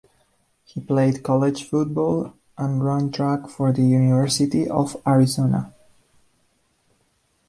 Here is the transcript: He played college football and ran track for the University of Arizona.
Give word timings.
He 0.63 0.81
played 0.81 1.21
college 1.21 1.65
football 1.69 2.33
and 2.57 2.83
ran 2.83 3.11
track 3.11 3.47
for 3.47 3.71
the 3.71 3.83
University 3.83 4.67
of 4.67 4.97
Arizona. 5.05 5.75